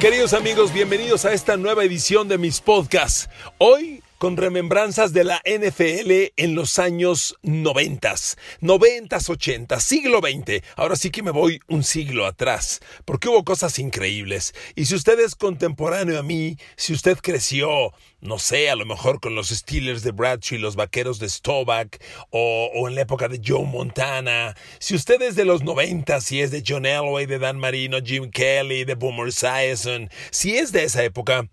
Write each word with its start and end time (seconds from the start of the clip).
Queridos 0.00 0.32
amigos, 0.32 0.72
bienvenidos 0.72 1.24
a 1.24 1.32
esta 1.32 1.56
nueva 1.56 1.82
edición 1.82 2.28
de 2.28 2.38
mis 2.38 2.60
podcasts. 2.60 3.28
Hoy 3.58 4.00
con 4.18 4.36
remembranzas 4.36 5.12
de 5.12 5.24
la 5.24 5.40
NFL 5.44 6.32
en 6.36 6.54
los 6.54 6.78
años 6.78 7.36
noventas, 7.42 8.36
noventas, 8.60 9.30
ochentas, 9.30 9.84
siglo 9.84 10.18
XX. 10.18 10.62
Ahora 10.76 10.96
sí 10.96 11.10
que 11.10 11.22
me 11.22 11.30
voy 11.30 11.60
un 11.68 11.84
siglo 11.84 12.26
atrás, 12.26 12.80
porque 13.04 13.28
hubo 13.28 13.44
cosas 13.44 13.78
increíbles. 13.78 14.54
Y 14.74 14.86
si 14.86 14.96
usted 14.96 15.18
es 15.20 15.36
contemporáneo 15.36 16.18
a 16.18 16.24
mí, 16.24 16.56
si 16.76 16.92
usted 16.92 17.16
creció, 17.22 17.92
no 18.20 18.38
sé, 18.40 18.70
a 18.70 18.76
lo 18.76 18.84
mejor 18.84 19.20
con 19.20 19.36
los 19.36 19.50
Steelers 19.50 20.02
de 20.02 20.10
Bradshaw 20.10 20.58
y 20.58 20.60
los 20.60 20.74
Vaqueros 20.74 21.20
de 21.20 21.28
Stovak, 21.28 22.02
o, 22.30 22.70
o 22.74 22.88
en 22.88 22.96
la 22.96 23.02
época 23.02 23.28
de 23.28 23.40
Joe 23.44 23.64
Montana, 23.64 24.56
si 24.80 24.96
usted 24.96 25.22
es 25.22 25.36
de 25.36 25.44
los 25.44 25.62
noventas, 25.62 26.24
si 26.24 26.40
es 26.40 26.50
de 26.50 26.64
John 26.66 26.86
Elway, 26.86 27.26
de 27.26 27.38
Dan 27.38 27.58
Marino, 27.58 27.98
Jim 28.04 28.30
Kelly, 28.30 28.84
de 28.84 28.96
Boomer 28.96 29.28
Esiason, 29.28 30.10
si 30.32 30.56
es 30.56 30.72
de 30.72 30.84
esa 30.84 31.04
época, 31.04 31.48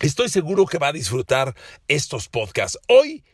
Estoy 0.00 0.28
seguro 0.28 0.66
que 0.66 0.78
va 0.78 0.88
a 0.88 0.92
disfrutar 0.92 1.54
estos 1.88 2.28
podcasts. 2.28 2.78
Hoy, 2.88 3.24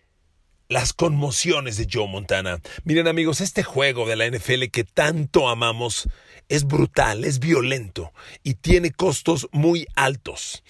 las 0.70 0.92
conmociones 0.92 1.76
de 1.76 1.88
Joe 1.92 2.06
Montana. 2.06 2.60
Miren 2.84 3.08
amigos, 3.08 3.40
este 3.40 3.64
juego 3.64 4.06
de 4.08 4.14
la 4.14 4.30
NFL 4.30 4.66
que 4.72 4.84
tanto 4.84 5.48
amamos 5.48 6.08
es 6.48 6.64
brutal, 6.64 7.24
es 7.24 7.40
violento 7.40 8.12
y 8.44 8.54
tiene 8.54 8.92
costos 8.92 9.48
muy 9.50 9.86
altos. 9.96 10.62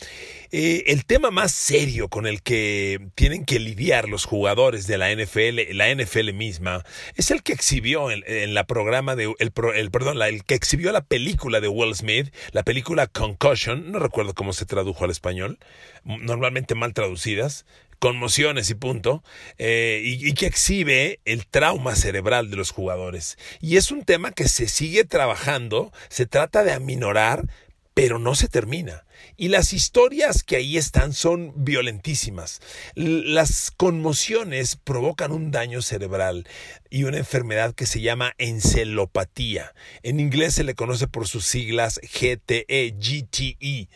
Eh, 0.52 0.84
el 0.86 1.04
tema 1.04 1.30
más 1.30 1.52
serio 1.52 2.08
con 2.08 2.26
el 2.26 2.42
que 2.42 3.10
tienen 3.14 3.44
que 3.44 3.60
lidiar 3.60 4.08
los 4.08 4.24
jugadores 4.24 4.86
de 4.86 4.96
la 4.96 5.14
NFL, 5.14 5.76
la 5.76 5.94
NFL 5.94 6.32
misma, 6.32 6.82
es 7.14 7.30
el 7.30 7.42
que 7.42 7.52
exhibió 7.52 8.10
en, 8.10 8.54
la 8.54 8.64
programa 8.64 9.16
de 9.16 9.34
el, 9.38 9.52
perdón, 9.52 10.20
el 10.22 10.44
que 10.44 10.54
exhibió 10.54 10.92
la 10.92 11.02
película 11.02 11.60
de 11.60 11.68
Will 11.68 11.94
Smith, 11.94 12.34
la 12.52 12.62
película 12.62 13.06
Concussion, 13.06 13.92
no 13.92 13.98
recuerdo 13.98 14.32
cómo 14.32 14.54
se 14.54 14.64
tradujo 14.64 15.04
al 15.04 15.10
español, 15.10 15.58
normalmente 16.04 16.74
mal 16.74 16.94
traducidas, 16.94 17.66
conmociones 18.00 18.70
y 18.70 18.74
punto, 18.74 19.22
eh, 19.58 20.02
y, 20.02 20.32
que 20.32 20.46
exhibe 20.46 21.20
el 21.24 21.46
trauma 21.46 21.94
cerebral 21.94 22.50
de 22.50 22.56
los 22.56 22.72
jugadores. 22.72 23.38
Y 23.60 23.76
es 23.76 23.92
un 23.92 24.04
tema 24.04 24.32
que 24.32 24.48
se 24.48 24.66
sigue 24.66 25.04
trabajando, 25.04 25.92
se 26.08 26.26
trata 26.26 26.64
de 26.64 26.72
aminorar, 26.72 27.46
pero 27.94 28.18
no 28.18 28.34
se 28.34 28.48
termina. 28.48 29.04
Y 29.36 29.48
las 29.48 29.74
historias 29.74 30.42
que 30.42 30.56
ahí 30.56 30.78
están 30.78 31.12
son 31.12 31.52
violentísimas. 31.56 32.60
Las 32.94 33.70
conmociones 33.70 34.76
provocan 34.76 35.32
un 35.32 35.50
daño 35.50 35.82
cerebral 35.82 36.48
y 36.88 37.04
una 37.04 37.18
enfermedad 37.18 37.74
que 37.74 37.84
se 37.84 38.00
llama 38.00 38.32
encelopatía. 38.38 39.74
En 40.02 40.20
inglés 40.20 40.54
se 40.54 40.64
le 40.64 40.74
conoce 40.74 41.06
por 41.06 41.28
sus 41.28 41.44
siglas 41.44 42.00
GTE, 42.02 42.94
GTE. 42.98 43.88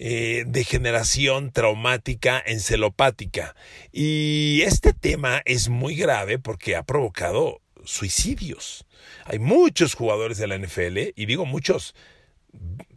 Eh, 0.00 0.44
degeneración 0.46 1.50
traumática 1.50 2.40
encelopática. 2.46 3.56
Y 3.92 4.62
este 4.62 4.92
tema 4.92 5.42
es 5.44 5.68
muy 5.68 5.96
grave 5.96 6.38
porque 6.38 6.76
ha 6.76 6.84
provocado 6.84 7.60
suicidios. 7.84 8.86
Hay 9.24 9.40
muchos 9.40 9.94
jugadores 9.94 10.38
de 10.38 10.46
la 10.46 10.56
NFL, 10.56 11.12
y 11.16 11.26
digo 11.26 11.46
muchos, 11.46 11.96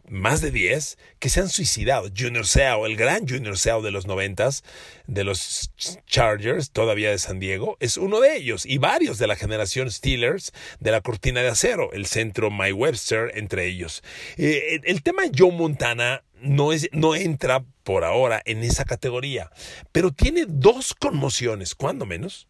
más 0.08 0.40
de 0.40 0.50
10 0.50 0.98
que 1.18 1.28
se 1.28 1.40
han 1.40 1.48
suicidado. 1.48 2.08
Junior 2.16 2.46
Seau, 2.46 2.86
el 2.86 2.96
gran 2.96 3.26
Junior 3.28 3.58
Seau 3.58 3.82
de 3.82 3.90
los 3.90 4.06
noventas, 4.06 4.64
de 5.06 5.24
los 5.24 5.70
Chargers, 6.06 6.70
todavía 6.70 7.10
de 7.10 7.18
San 7.18 7.38
Diego, 7.38 7.76
es 7.80 7.96
uno 7.96 8.20
de 8.20 8.36
ellos. 8.36 8.66
Y 8.66 8.78
varios 8.78 9.18
de 9.18 9.26
la 9.26 9.36
generación 9.36 9.90
Steelers 9.90 10.52
de 10.80 10.90
la 10.90 11.00
cortina 11.00 11.42
de 11.42 11.48
acero, 11.48 11.92
el 11.92 12.06
centro 12.06 12.50
My 12.50 12.72
Webster, 12.72 13.30
entre 13.34 13.66
ellos. 13.66 14.02
Eh, 14.36 14.80
el 14.84 15.02
tema 15.02 15.22
Joe 15.36 15.52
Montana 15.52 16.24
no, 16.40 16.72
es, 16.72 16.88
no 16.92 17.14
entra 17.14 17.64
por 17.84 18.04
ahora 18.04 18.42
en 18.44 18.62
esa 18.62 18.84
categoría, 18.84 19.50
pero 19.92 20.12
tiene 20.12 20.44
dos 20.48 20.94
conmociones, 20.94 21.74
cuando 21.74 22.06
menos, 22.06 22.48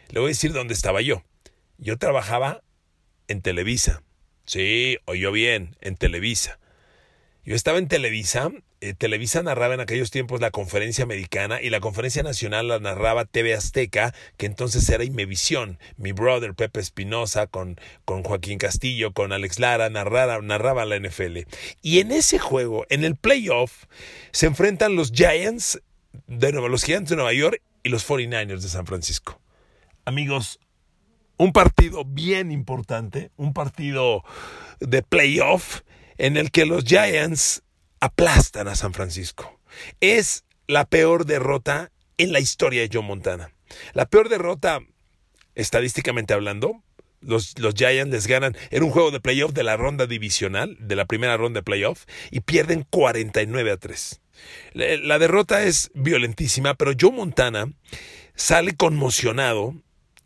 Le 0.08 0.20
voy 0.20 0.28
a 0.28 0.30
decir 0.30 0.54
dónde 0.54 0.74
estaba 0.74 1.02
yo. 1.02 1.26
Yo 1.78 1.98
trabajaba 1.98 2.64
en 3.28 3.42
Televisa. 3.42 4.02
Sí, 4.46 5.00
oyó 5.04 5.34
bien, 5.34 5.76
en 5.82 5.98
Televisa. 5.98 6.60
Yo 7.44 7.56
estaba 7.56 7.78
en 7.78 7.90
Televisa 7.90 8.52
eh, 8.84 8.94
Televisa 8.94 9.42
narraba 9.44 9.76
en 9.76 9.80
aquellos 9.80 10.12
tiempos 10.12 10.42
la 10.42 10.52
conferencia 10.52 11.06
americana 11.06 11.62
y 11.62 11.70
la 11.70 11.80
conferencia 11.80 12.22
nacional 12.22 12.68
la 12.68 12.80
narraba 12.80 13.24
TV 13.24 13.54
Azteca, 13.54 14.14
que 14.36 14.46
entonces 14.46 14.90
era 14.90 15.06
Imevisión. 15.06 15.80
Mi 15.96 16.12
brother 16.12 16.54
Pepe 16.54 16.82
Espinosa 16.82 17.48
con, 17.48 17.80
con 18.04 18.24
Joaquín 18.24 18.58
Castillo, 18.58 19.14
con 19.14 19.32
Alex 19.32 19.58
Lara, 19.60 19.90
narraba, 19.90 20.42
narraba 20.42 20.84
la 20.84 21.00
NFL. 21.00 21.48
Y 21.82 22.00
en 22.00 22.12
ese 22.12 22.40
juego, 22.40 22.86
en 22.90 23.06
el 23.06 23.16
playoff, 23.16 23.86
se 24.34 24.48
enfrentan 24.48 24.98
los 24.98 25.14
Giants 25.14 25.82
de 26.28 26.52
Nueva, 26.52 26.68
los 26.68 26.84
Giants 26.84 27.10
de 27.10 27.16
Nueva 27.16 27.32
York 27.32 27.62
y 27.84 27.90
los 27.90 28.06
49ers 28.06 28.60
de 28.60 28.68
San 28.68 28.86
Francisco. 28.86 29.40
Amigos, 30.04 30.60
un 31.38 31.54
partido 31.54 32.04
bien 32.04 32.52
importante, 32.52 33.32
un 33.38 33.54
partido 33.54 34.26
de 34.82 35.04
playoff 35.04 35.84
en 36.18 36.36
el 36.36 36.52
que 36.52 36.66
los 36.66 36.84
Giants 36.84 37.63
aplastan 38.04 38.68
a 38.68 38.76
San 38.76 38.94
Francisco. 38.94 39.62
Es 40.02 40.44
la 40.68 40.84
peor 40.86 41.26
derrota 41.26 41.90
en 42.18 42.34
la 42.34 42.42
historia 42.42 42.82
de 42.82 42.90
Joe 42.92 43.02
Montana. 43.02 43.54
La 43.94 44.06
peor 44.08 44.28
derrota, 44.28 44.82
estadísticamente 45.56 46.34
hablando, 46.34 46.84
los, 47.22 47.58
los, 47.60 47.74
Giants 47.76 48.12
les 48.12 48.28
ganan 48.28 48.58
en 48.72 48.84
un 48.84 48.92
juego 48.92 49.12
de 49.12 49.22
playoff 49.22 49.54
de 49.54 49.64
la 49.64 49.78
ronda 49.78 50.06
divisional, 50.06 50.76
de 50.82 50.98
la 50.98 51.06
primera 51.06 51.38
ronda 51.38 51.60
de 51.60 51.64
playoff, 51.64 52.04
y 52.30 52.42
pierden 52.42 52.86
49 52.90 53.72
a 53.72 53.78
3. 53.78 54.22
La, 54.74 55.18
derrota 55.18 55.64
es 55.64 55.90
violentísima, 55.94 56.74
pero 56.74 56.92
Joe 57.00 57.14
Montana 57.14 57.72
sale 58.36 58.76
conmocionado 58.76 59.76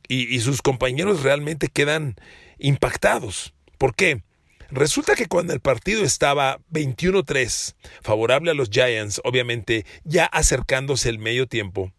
y, 0.07 0.35
y 0.35 0.39
sus 0.39 0.63
compañeros 0.63 1.21
realmente 1.21 1.67
quedan 1.67 2.15
impactados. 2.57 3.53
¿Por 3.77 3.94
qué? 3.95 4.23
Resulta 4.69 5.16
que 5.16 5.28
cuando 5.28 5.53
el 5.53 5.59
partido 5.59 6.03
estaba 6.03 6.59
21-3, 6.72 7.75
favorable 8.01 8.51
a 8.51 8.53
los 8.53 8.69
Giants, 8.69 9.22
obviamente 9.23 9.85
ya 10.03 10.25
acercándose 10.25 11.09
el 11.09 11.19
medio 11.19 11.47
tiempo, 11.47 11.94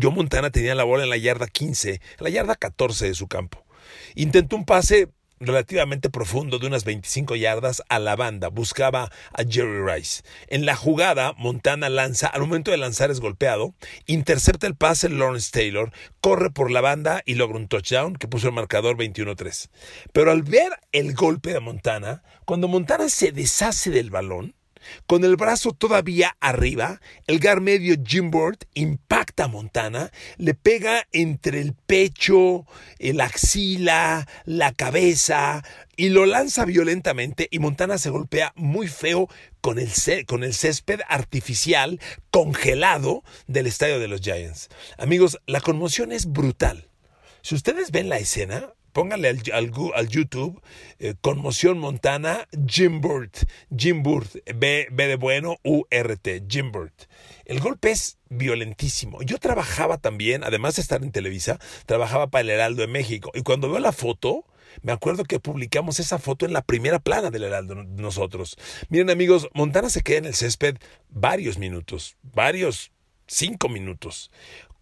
Joe 0.00 0.12
Montana 0.12 0.50
tenía 0.50 0.74
la 0.74 0.84
bola 0.84 1.04
en 1.04 1.10
la 1.10 1.16
yarda 1.16 1.46
15, 1.46 1.90
en 1.90 2.00
la 2.18 2.30
yarda 2.30 2.54
14 2.54 3.06
de 3.06 3.14
su 3.14 3.28
campo. 3.28 3.64
Intentó 4.14 4.56
un 4.56 4.64
pase 4.64 5.08
relativamente 5.40 6.10
profundo 6.10 6.58
de 6.58 6.66
unas 6.66 6.84
25 6.84 7.34
yardas 7.34 7.82
a 7.88 7.98
la 7.98 8.14
banda. 8.14 8.48
Buscaba 8.48 9.10
a 9.32 9.42
Jerry 9.48 9.82
Rice. 9.82 10.22
En 10.48 10.66
la 10.66 10.76
jugada, 10.76 11.32
Montana 11.38 11.88
lanza, 11.88 12.26
al 12.26 12.42
momento 12.42 12.70
de 12.70 12.76
lanzar 12.76 13.10
es 13.10 13.20
golpeado, 13.20 13.74
intercepta 14.06 14.66
el 14.66 14.76
pase 14.76 15.08
Lawrence 15.08 15.50
Taylor, 15.50 15.92
corre 16.20 16.50
por 16.50 16.70
la 16.70 16.82
banda 16.82 17.22
y 17.24 17.34
logra 17.34 17.56
un 17.56 17.68
touchdown 17.68 18.16
que 18.16 18.28
puso 18.28 18.48
el 18.48 18.54
marcador 18.54 18.96
21-3. 18.96 19.70
Pero 20.12 20.30
al 20.30 20.42
ver 20.42 20.72
el 20.92 21.14
golpe 21.14 21.52
de 21.52 21.60
Montana, 21.60 22.22
cuando 22.44 22.68
Montana 22.68 23.08
se 23.08 23.32
deshace 23.32 23.90
del 23.90 24.10
balón, 24.10 24.54
con 25.06 25.24
el 25.24 25.36
brazo 25.36 25.72
todavía 25.72 26.36
arriba, 26.40 27.00
el 27.26 27.38
gar 27.38 27.60
medio 27.60 27.96
Jim 28.04 28.30
impacta 28.74 29.44
a 29.44 29.48
Montana, 29.48 30.10
le 30.36 30.54
pega 30.54 31.06
entre 31.12 31.60
el 31.60 31.74
pecho, 31.74 32.66
la 32.98 33.24
axila, 33.24 34.26
la 34.44 34.72
cabeza 34.72 35.62
y 35.96 36.08
lo 36.08 36.26
lanza 36.26 36.64
violentamente 36.64 37.48
y 37.50 37.58
Montana 37.58 37.98
se 37.98 38.10
golpea 38.10 38.52
muy 38.56 38.88
feo 38.88 39.28
con 39.60 39.78
el, 39.78 39.90
con 40.26 40.44
el 40.44 40.54
césped 40.54 41.00
artificial 41.08 42.00
congelado 42.30 43.22
del 43.46 43.66
estadio 43.66 43.98
de 43.98 44.08
los 44.08 44.20
Giants. 44.20 44.68
Amigos, 44.96 45.38
la 45.46 45.60
conmoción 45.60 46.12
es 46.12 46.26
brutal. 46.26 46.88
Si 47.42 47.54
ustedes 47.54 47.90
ven 47.90 48.08
la 48.08 48.18
escena, 48.18 48.72
Póngale 48.92 49.28
al, 49.28 50.08
YouTube 50.08 50.60
eh, 50.98 51.14
Conmoción 51.20 51.78
Montana 51.78 52.48
Jim 52.66 53.00
Burt. 53.00 53.36
Jim 53.76 54.02
Burt, 54.02 54.36
B, 54.54 54.88
B 54.90 55.06
de 55.06 55.16
bueno, 55.16 55.56
U-R-T, 55.62 56.44
Jim 56.48 56.72
Burt. 56.72 57.04
El 57.44 57.60
golpe 57.60 57.90
es 57.90 58.18
violentísimo. 58.28 59.22
Yo 59.22 59.38
trabajaba 59.38 59.98
también, 59.98 60.44
además 60.44 60.76
de 60.76 60.82
estar 60.82 61.02
en 61.02 61.12
Televisa, 61.12 61.58
trabajaba 61.86 62.28
para 62.28 62.42
el 62.42 62.50
Heraldo 62.50 62.82
de 62.82 62.88
México. 62.88 63.30
Y 63.34 63.42
cuando 63.42 63.70
veo 63.70 63.80
la 63.80 63.92
foto, 63.92 64.44
me 64.82 64.92
acuerdo 64.92 65.24
que 65.24 65.40
publicamos 65.40 66.00
esa 66.00 66.18
foto 66.18 66.46
en 66.46 66.52
la 66.52 66.62
primera 66.62 66.98
plana 66.98 67.30
del 67.30 67.44
Heraldo 67.44 67.74
nosotros. 67.74 68.56
Miren 68.88 69.10
amigos, 69.10 69.48
Montana 69.54 69.90
se 69.90 70.02
queda 70.02 70.18
en 70.18 70.24
el 70.26 70.34
césped 70.34 70.76
varios 71.08 71.58
minutos, 71.58 72.16
varios 72.22 72.92
cinco 73.26 73.68
minutos. 73.68 74.30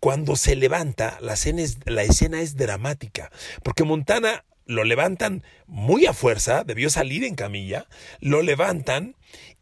Cuando 0.00 0.36
se 0.36 0.54
levanta, 0.56 1.18
la 1.20 1.34
escena, 1.34 2.40
es, 2.40 2.56
dramática, 2.56 3.30
porque 3.62 3.84
Montana 3.84 4.44
lo 4.64 4.84
levantan 4.84 5.42
muy 5.66 6.06
a 6.06 6.12
fuerza, 6.12 6.62
debió 6.64 6.90
salir 6.90 7.24
en 7.24 7.34
camilla, 7.34 7.86
lo 8.20 8.42
levantan 8.42 9.16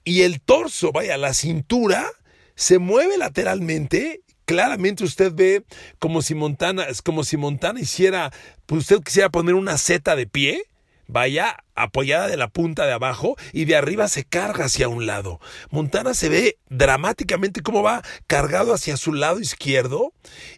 y 0.04 0.22
el 0.22 0.40
torso, 0.40 0.92
vaya, 0.92 1.16
la 1.16 1.32
cintura 1.32 2.06
se 2.54 2.78
mueve 2.78 3.18
lateralmente. 3.18 4.22
Claramente 4.44 5.02
usted 5.02 5.32
ve 5.34 5.64
como 5.98 6.22
si 6.22 6.34
Montana, 6.34 6.84
es 6.84 7.02
como 7.02 7.24
si 7.24 7.36
Montana 7.36 7.80
hiciera, 7.80 8.32
pues 8.66 8.82
usted 8.82 9.02
quisiera 9.02 9.30
poner 9.30 9.54
una 9.54 9.78
seta 9.78 10.14
de 10.14 10.26
pie, 10.26 10.64
vaya 11.06 11.64
apoyada 11.74 12.28
de 12.28 12.36
la 12.36 12.48
punta 12.48 12.86
de 12.86 12.92
abajo 12.92 13.36
y 13.52 13.64
de 13.64 13.76
arriba 13.76 14.08
se 14.08 14.24
carga 14.24 14.66
hacia 14.66 14.88
un 14.88 15.06
lado. 15.06 15.40
Montana 15.70 16.14
se 16.14 16.28
ve 16.28 16.58
dramáticamente 16.68 17.62
cómo 17.62 17.82
va 17.82 18.02
cargado 18.26 18.72
hacia 18.74 18.96
su 18.96 19.12
lado 19.12 19.40
izquierdo 19.40 20.12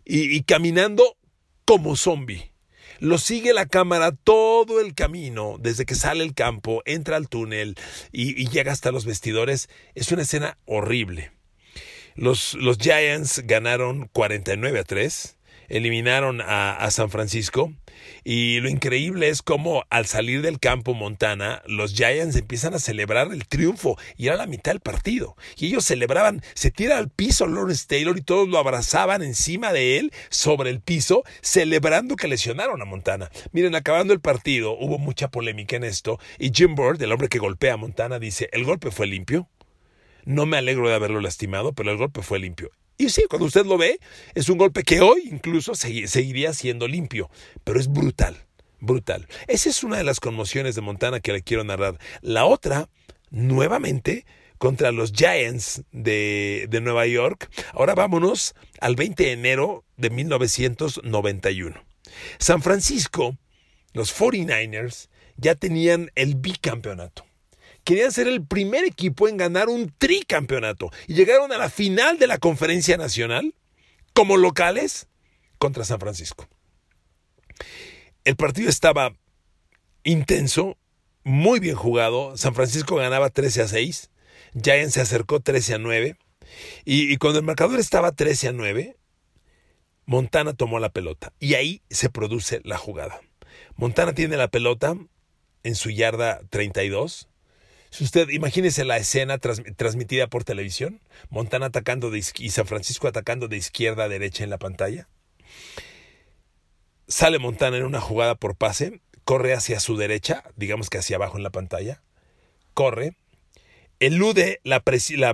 y, 0.04 0.42
caminando 0.42 1.16
como 1.64 1.96
zombie. 1.96 2.52
Lo 3.00 3.18
sigue 3.18 3.52
la 3.52 3.66
cámara 3.66 4.12
todo 4.12 4.80
el 4.80 4.94
camino, 4.94 5.56
desde 5.60 5.86
que 5.86 5.94
sale 5.94 6.24
el 6.24 6.34
campo, 6.34 6.82
entra 6.84 7.16
al 7.16 7.28
túnel 7.28 7.76
y, 8.10 8.48
llega 8.48 8.72
hasta 8.72 8.90
los 8.90 9.04
vestidores. 9.04 9.68
Es 9.94 10.10
una 10.10 10.22
escena 10.22 10.58
horrible. 10.64 11.32
Los, 12.16 12.54
los 12.54 12.78
Giants 12.78 13.42
ganaron 13.44 14.08
49 14.12 14.80
a 14.80 14.84
3 14.84 15.37
eliminaron 15.68 16.40
a, 16.40 16.88
San 16.90 17.10
Francisco. 17.10 17.72
Y 18.24 18.60
lo 18.60 18.68
increíble 18.68 19.28
es 19.28 19.42
cómo 19.42 19.84
al 19.90 20.06
salir 20.06 20.42
del 20.42 20.58
campo 20.58 20.94
Montana, 20.94 21.62
los 21.66 21.94
Giants 21.94 22.36
empiezan 22.36 22.74
a 22.74 22.78
celebrar 22.78 23.32
el 23.32 23.46
triunfo 23.46 23.98
y 24.16 24.28
era 24.28 24.36
la 24.36 24.46
mitad 24.46 24.72
del 24.72 24.80
partido. 24.80 25.36
Y 25.56 25.66
ellos 25.66 25.84
celebraban, 25.84 26.42
se 26.54 26.70
tira 26.70 26.98
al 26.98 27.10
piso 27.10 27.46
Lawrence 27.46 27.86
Taylor 27.86 28.16
y 28.16 28.22
todos 28.22 28.48
lo 28.48 28.58
abrazaban 28.58 29.22
encima 29.22 29.72
de 29.72 29.98
él, 29.98 30.12
sobre 30.30 30.70
el 30.70 30.80
piso, 30.80 31.24
celebrando 31.42 32.16
que 32.16 32.28
lesionaron 32.28 32.80
a 32.80 32.86
Montana. 32.86 33.30
Miren, 33.52 33.74
acabando 33.74 34.12
el 34.14 34.20
partido, 34.20 34.72
hubo 34.78 34.98
mucha 34.98 35.28
polémica 35.28 35.76
en 35.76 35.84
esto 35.84 36.18
y 36.38 36.50
Jim 36.54 36.74
Bird, 36.74 37.02
el 37.02 37.12
hombre 37.12 37.28
que 37.28 37.38
golpea 37.38 37.74
a 37.74 37.78
Montana, 37.78 38.18
dice, 38.18 38.48
el 38.52 38.64
golpe 38.64 38.90
fue 38.90 39.06
limpio. 39.06 39.48
No 40.24 40.46
me 40.46 40.58
alegro 40.58 40.88
de 40.88 40.94
haberlo 40.94 41.20
lastimado, 41.20 41.72
pero 41.72 41.90
el 41.90 41.96
golpe 41.96 42.22
fue 42.22 42.38
limpio. 42.38 42.70
Y 43.00 43.10
sí, 43.10 43.22
cuando 43.30 43.46
usted 43.46 43.64
lo 43.64 43.78
ve, 43.78 44.00
es 44.34 44.48
un 44.48 44.58
golpe 44.58 44.82
que 44.82 45.00
hoy 45.00 45.22
incluso 45.30 45.76
seguiría 45.76 46.52
siendo 46.52 46.88
limpio, 46.88 47.30
pero 47.62 47.78
es 47.78 47.86
brutal, 47.86 48.36
brutal. 48.80 49.28
Esa 49.46 49.70
es 49.70 49.84
una 49.84 49.98
de 49.98 50.04
las 50.04 50.18
conmociones 50.18 50.74
de 50.74 50.80
Montana 50.80 51.20
que 51.20 51.32
le 51.32 51.42
quiero 51.42 51.62
narrar. 51.62 51.96
La 52.22 52.44
otra, 52.44 52.88
nuevamente, 53.30 54.26
contra 54.58 54.90
los 54.90 55.12
Giants 55.12 55.84
de, 55.92 56.66
de 56.68 56.80
Nueva 56.80 57.06
York. 57.06 57.48
Ahora 57.72 57.94
vámonos 57.94 58.56
al 58.80 58.96
20 58.96 59.22
de 59.22 59.32
enero 59.32 59.84
de 59.96 60.10
1991. 60.10 61.80
San 62.40 62.62
Francisco, 62.62 63.38
los 63.92 64.12
49ers, 64.12 65.08
ya 65.36 65.54
tenían 65.54 66.10
el 66.16 66.34
bicampeonato 66.34 67.27
querían 67.88 68.12
ser 68.12 68.28
el 68.28 68.44
primer 68.44 68.84
equipo 68.84 69.28
en 69.28 69.38
ganar 69.38 69.70
un 69.70 69.90
tricampeonato 69.96 70.90
y 71.06 71.14
llegaron 71.14 71.52
a 71.52 71.56
la 71.56 71.70
final 71.70 72.18
de 72.18 72.26
la 72.26 72.36
conferencia 72.36 72.98
nacional 72.98 73.54
como 74.12 74.36
locales 74.36 75.08
contra 75.56 75.84
San 75.84 75.98
Francisco. 75.98 76.46
El 78.24 78.36
partido 78.36 78.68
estaba 78.68 79.16
intenso, 80.04 80.76
muy 81.24 81.60
bien 81.60 81.76
jugado. 81.76 82.36
San 82.36 82.54
Francisco 82.54 82.96
ganaba 82.96 83.30
13 83.30 83.62
a 83.62 83.68
6. 83.68 84.10
Giants 84.62 84.92
se 84.92 85.00
acercó 85.00 85.40
13 85.40 85.76
a 85.76 85.78
9. 85.78 86.18
Y, 86.84 87.16
cuando 87.16 87.38
el 87.38 87.46
marcador 87.46 87.80
estaba 87.80 88.12
13 88.12 88.48
a 88.48 88.52
9, 88.52 88.98
Montana 90.04 90.52
tomó 90.52 90.78
la 90.78 90.90
pelota. 90.90 91.32
Y 91.40 91.54
ahí 91.54 91.80
se 91.88 92.10
produce 92.10 92.60
la 92.64 92.76
jugada. 92.76 93.18
Montana 93.76 94.12
tiene 94.12 94.36
la 94.36 94.48
pelota 94.48 94.94
en 95.62 95.74
su 95.74 95.88
yarda 95.88 96.42
32. 96.50 97.27
Si 97.90 98.04
usted 98.04 98.28
imagínese 98.28 98.84
la 98.84 98.98
escena 98.98 99.38
transmitida 99.38 100.26
por 100.26 100.44
televisión, 100.44 101.00
Montana 101.30 101.66
atacando 101.66 102.14
y 102.14 102.22
San 102.22 102.66
Francisco 102.66 103.08
atacando 103.08 103.48
de 103.48 103.56
izquierda 103.56 104.04
a 104.04 104.08
derecha 104.08 104.44
en 104.44 104.50
la 104.50 104.58
pantalla. 104.58 105.08
Sale 107.06 107.38
Montana 107.38 107.78
en 107.78 107.84
una 107.84 108.00
jugada 108.00 108.34
por 108.34 108.56
pase, 108.56 109.00
corre 109.24 109.54
hacia 109.54 109.80
su 109.80 109.96
derecha, 109.96 110.44
digamos 110.56 110.90
que 110.90 110.98
hacia 110.98 111.16
abajo 111.16 111.38
en 111.38 111.42
la 111.42 111.50
pantalla, 111.50 112.02
corre, 112.74 113.16
elude 114.00 114.60
la, 114.62 114.82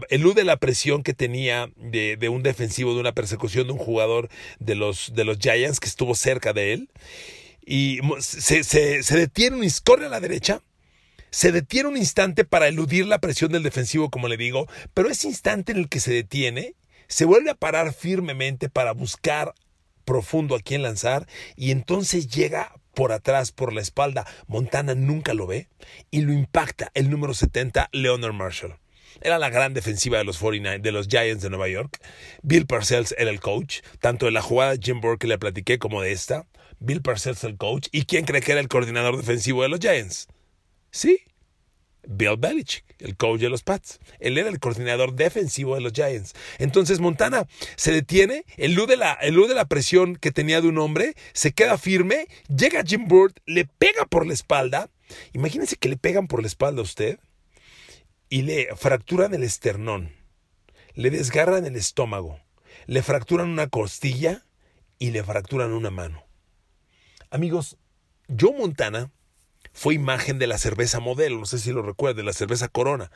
elude 0.09 0.45
la 0.45 0.57
presión 0.57 1.03
que 1.03 1.15
tenía 1.15 1.71
de, 1.77 2.29
un 2.29 2.43
defensivo, 2.43 2.95
de 2.95 3.01
una 3.01 3.13
persecución 3.13 3.67
de 3.67 3.73
un 3.73 3.79
jugador 3.79 4.29
de 4.61 4.77
los, 4.77 5.13
de 5.15 5.25
los 5.25 5.39
Giants 5.39 5.81
que 5.81 5.89
estuvo 5.89 6.15
cerca 6.15 6.53
de 6.53 6.73
él, 6.73 6.91
y 7.67 8.01
se, 8.21 8.63
se, 8.63 9.03
se 9.03 9.17
detiene 9.17 9.67
y 9.67 9.71
corre 9.83 10.07
a 10.07 10.11
la 10.11 10.21
derecha, 10.21 10.63
se 11.35 11.51
detiene 11.51 11.89
un 11.89 11.97
instante 11.97 12.45
para 12.45 12.69
eludir 12.69 13.09
la 13.09 13.19
presión 13.19 13.51
del 13.51 13.65
defensivo, 13.65 14.09
como 14.09 14.29
le 14.29 14.37
digo, 14.37 14.69
pero 14.95 15.11
ese 15.11 15.27
instante 15.27 15.73
en 15.73 15.79
el 15.79 15.89
que 15.89 15.99
se 15.99 16.13
detiene, 16.13 16.77
se 17.09 17.25
vuelve 17.25 17.51
a 17.51 17.57
parar 17.57 17.93
firmemente 17.93 18.69
para 18.69 18.93
buscar 18.93 19.53
profundo 20.05 20.55
a 20.55 20.61
quién 20.61 20.83
lanzar 20.83 21.27
y 21.57 21.73
entonces 21.73 22.29
llega 22.29 22.77
por 22.95 23.11
atrás, 23.11 23.51
por 23.51 23.73
la 23.73 23.81
espalda. 23.81 24.29
Montana 24.47 24.95
nunca 24.95 25.35
lo 25.35 25.49
ve 25.49 25.69
y 26.13 26.21
lo 26.21 26.33
impacta 26.33 26.93
el 26.95 27.11
número 27.11 27.35
70, 27.35 27.89
Leonard 27.91 28.33
Marshall. 28.33 28.77
Era 29.21 29.41
la 29.41 29.51
gran 29.51 29.75
defensiva 29.75 30.19
de 30.19 30.25
los 30.25 30.39
49, 30.39 30.79
de 30.79 30.93
los 30.93 31.09
Giants 31.09 31.43
de 31.43 31.51
Nueva 31.51 31.67
York. 31.69 31.99
Bill 32.45 32.67
Parcells 32.67 33.13
era 33.19 33.31
el 33.31 33.41
coach, 33.41 33.81
tanto 33.99 34.27
de 34.27 34.33
la 34.33 34.41
jugada 34.41 34.77
Jim 34.81 35.01
Burke 35.01 35.23
que 35.23 35.27
le 35.27 35.39
platiqué 35.39 35.81
como 35.81 36.01
de 36.01 36.13
esta. 36.13 36.47
Bill 36.79 37.03
Parcells 37.03 37.43
el 37.43 37.57
coach. 37.57 37.89
¿Y 37.91 38.05
quién 38.05 38.25
cree 38.25 38.41
que 38.41 38.53
era 38.53 38.61
el 38.61 38.69
coordinador 38.69 39.17
defensivo 39.17 39.63
de 39.63 39.69
los 39.69 39.81
Giants? 39.81 40.29
Sí, 40.95 41.19
Bill 42.07 42.37
Belichick, 42.39 42.85
el 43.01 43.17
coach 43.17 43.41
de 43.41 43.49
los 43.49 43.65
Pats. 43.65 43.99
Él 44.21 44.39
era 44.39 44.49
el 44.49 44.61
coordinador 44.61 45.15
defensivo 45.15 45.75
de 45.75 45.81
los 45.81 45.93
Giants. 45.93 46.35
Entonces 46.59 47.01
Montana 47.01 47.49
se 47.75 47.91
detiene, 47.91 48.45
elude 48.57 48.97
la, 48.97 49.15
elude 49.15 49.57
la 49.57 49.65
presión 49.65 50.15
que 50.15 50.31
tenía 50.31 50.61
de 50.61 50.69
un 50.69 50.79
hombre, 50.79 51.15
se 51.33 51.51
queda 51.51 51.79
firme, 51.79 52.29
llega 52.49 52.85
Jim 52.85 53.09
Bird, 53.09 53.33
le 53.45 53.65
pega 53.65 54.07
por 54.07 54.25
la 54.25 54.35
espalda. 54.35 54.89
Imagínense 55.33 55.75
que 55.75 55.89
le 55.89 55.97
pegan 55.97 56.29
por 56.29 56.43
la 56.43 56.47
espalda 56.47 56.79
a 56.79 56.85
usted 56.85 57.19
y 58.29 58.43
le 58.43 58.69
fracturan 58.77 59.35
el 59.35 59.43
esternón, 59.43 60.13
le 60.95 61.11
desgarran 61.11 61.67
el 61.67 61.75
estómago, 61.75 62.39
le 62.87 63.03
fracturan 63.03 63.49
una 63.49 63.67
costilla 63.67 64.45
y 65.01 65.11
le 65.11 65.25
fracturan 65.25 65.73
una 65.73 65.91
mano. 65.91 66.23
Amigos, 67.31 67.79
Joe 68.29 68.57
Montana 68.57 69.11
fue 69.75 69.95
imagen 69.95 70.39
de 70.39 70.47
la 70.47 70.57
cerveza 70.57 71.01
modelo, 71.01 71.37
no 71.37 71.47
sé 71.47 71.59
si 71.59 71.73
lo 71.73 71.83
recuerde, 71.83 72.23
la 72.23 72.33
cerveza 72.33 72.69
Corona. 72.69 73.11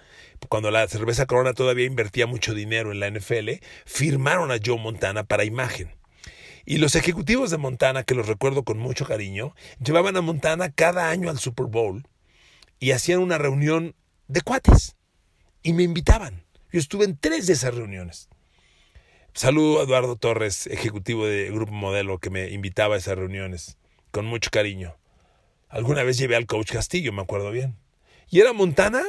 Cuando 0.49 0.73
la 0.73 0.87
cerveza 0.89 1.25
Corona 1.25 1.55
todavía 1.55 1.87
invertía 1.87 2.27
mucho 2.27 2.53
dinero 2.53 2.91
en 2.91 2.99
la 2.99 3.09
NFL, 3.09 3.63
firmaron 3.87 4.51
a 4.51 4.59
Joe 4.63 4.77
Montana 4.77 5.23
para 5.23 5.45
imagen. 5.45 5.95
Y 6.67 6.79
los 6.79 6.97
ejecutivos 6.97 7.51
de 7.51 7.59
Montana, 7.59 8.03
que 8.03 8.17
los 8.17 8.27
recuerdo 8.27 8.65
con 8.65 8.77
mucho 8.77 9.07
cariño, 9.07 9.55
llevaban 9.83 10.17
a 10.17 10.21
Montana 10.21 10.71
cada 10.71 11.11
año 11.11 11.31
al 11.31 11.39
Super 11.39 11.67
Bowl 11.67 12.07
y 12.81 12.91
hacían 12.91 13.21
una 13.21 13.39
reunión 13.39 13.95
de 14.27 14.43
cuates. 14.43 14.97
Y 15.63 15.73
me 15.73 15.85
invitaban. 15.85 16.45
Yo 16.73 16.81
estuve 16.81 17.05
en 17.05 17.17
tres 17.17 17.47
de 17.47 17.53
esas 17.53 17.75
reuniones. 17.75 18.29
Saludo 19.33 19.81
a 19.81 19.85
Eduardo 19.85 20.17
Torres, 20.17 20.67
ejecutivo 20.67 21.25
de 21.25 21.51
Grupo 21.53 21.73
Modelo, 21.73 22.19
que 22.19 22.31
me 22.31 22.51
invitaba 22.51 22.97
a 22.97 22.99
esas 22.99 23.17
reuniones 23.17 23.79
con 24.11 24.27
mucho 24.27 24.51
cariño. 24.51 24.97
Alguna 25.69 26.03
vez 26.03 26.17
llevé 26.17 26.35
al 26.35 26.47
coach 26.47 26.73
Castillo, 26.73 27.13
me 27.13 27.21
acuerdo 27.21 27.51
bien. 27.51 27.77
Y 28.31 28.41
era 28.41 28.55
Montana, 28.55 29.03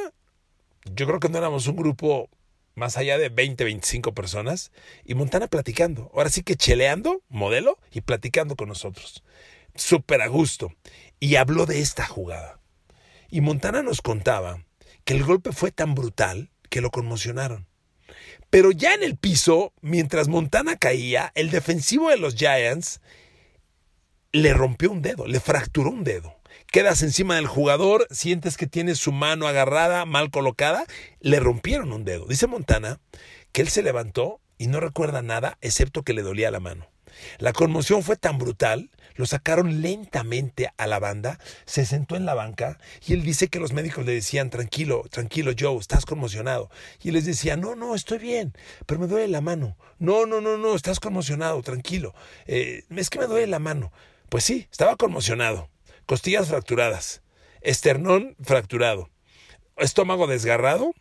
yo 0.84 1.06
creo 1.06 1.18
que 1.18 1.30
no 1.30 1.38
éramos 1.38 1.66
un 1.66 1.76
grupo 1.76 2.28
más 2.74 2.98
allá 2.98 3.16
de 3.16 3.30
20, 3.30 3.64
25 3.64 4.14
personas, 4.14 4.70
y 5.04 5.14
Montana 5.14 5.46
platicando. 5.48 6.10
Ahora 6.14 6.28
sí 6.28 6.42
que 6.42 6.56
cheleando, 6.56 7.22
modelo, 7.28 7.78
y 7.92 8.02
platicando 8.02 8.56
con 8.56 8.68
nosotros. 8.68 9.24
Súper 9.74 10.20
a 10.20 10.26
gusto. 10.26 10.72
Y 11.18 11.36
habló 11.36 11.64
de 11.64 11.80
esta 11.80 12.06
jugada. 12.06 12.60
Y 13.30 13.40
Montana 13.40 13.82
nos 13.82 14.02
contaba 14.02 14.64
que 15.04 15.14
el 15.14 15.24
golpe 15.24 15.52
fue 15.52 15.72
tan 15.72 15.94
brutal 15.94 16.50
que 16.68 16.82
lo 16.82 16.90
conmocionaron. 16.90 17.66
Pero 18.50 18.70
ya 18.70 18.94
en 18.94 19.02
el 19.02 19.16
piso, 19.16 19.72
mientras 19.80 20.28
Montana 20.28 20.76
caía, 20.76 21.32
el 21.34 21.50
defensivo 21.50 22.10
de 22.10 22.18
los 22.18 22.34
Giants 22.34 23.00
le 24.32 24.52
rompió 24.52 24.90
un 24.90 25.00
dedo, 25.00 25.26
le 25.26 25.40
fracturó 25.40 25.90
un 25.90 26.04
dedo 26.04 26.39
quedas 26.70 27.02
encima 27.02 27.34
del 27.34 27.46
jugador, 27.46 28.06
sientes 28.10 28.56
que 28.56 28.66
tienes 28.66 28.98
su 28.98 29.12
mano 29.12 29.48
agarrada, 29.48 30.04
mal 30.04 30.30
colocada, 30.30 30.84
le 31.20 31.40
rompieron 31.40 31.92
un 31.92 32.04
dedo. 32.04 32.26
Dice 32.26 32.46
Montana 32.46 33.00
que 33.52 33.62
él 33.62 33.68
se 33.68 33.82
levantó 33.82 34.40
y 34.56 34.68
no 34.68 34.78
recuerda 34.78 35.22
nada 35.22 35.58
excepto 35.60 36.02
que 36.04 36.12
le 36.12 36.22
dolía 36.22 36.50
la 36.50 36.60
mano. 36.60 36.86
La 37.38 37.52
conmoción 37.52 38.04
fue 38.04 38.16
tan 38.16 38.38
brutal, 38.38 38.90
lo 39.16 39.26
sacaron 39.26 39.82
lentamente 39.82 40.72
a 40.76 40.86
la 40.86 41.00
banda, 41.00 41.40
se 41.66 41.84
sentó 41.84 42.14
en 42.14 42.24
la 42.24 42.34
banca 42.34 42.78
y 43.04 43.14
él 43.14 43.24
dice 43.24 43.48
que 43.48 43.58
los 43.58 43.72
médicos 43.72 44.06
le 44.06 44.12
decían, 44.12 44.48
tranquilo, 44.48 45.04
tranquilo 45.10 45.52
Joe, 45.58 45.76
estás 45.78 46.06
conmocionado. 46.06 46.70
Y 47.02 47.08
él 47.08 47.14
les 47.14 47.26
decía, 47.26 47.56
no, 47.56 47.74
no, 47.74 47.96
estoy 47.96 48.18
bien, 48.18 48.54
pero 48.86 49.00
me 49.00 49.08
duele 49.08 49.26
la 49.26 49.40
mano. 49.40 49.76
No, 49.98 50.24
no, 50.24 50.40
no, 50.40 50.56
no, 50.56 50.76
estás 50.76 51.00
conmocionado, 51.00 51.60
tranquilo. 51.62 52.14
Eh, 52.46 52.84
es 52.94 53.10
que 53.10 53.18
me 53.18 53.26
duele 53.26 53.48
la 53.48 53.58
mano. 53.58 53.92
Pues 54.28 54.44
sí, 54.44 54.68
estaba 54.70 54.94
conmocionado 54.94 55.68
costillas 56.10 56.48
fracturadas, 56.48 57.22
esternón 57.60 58.34
fracturado, 58.42 59.10
estómago 59.76 60.26
desgarrado 60.26 60.92